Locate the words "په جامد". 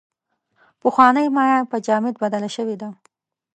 1.71-2.15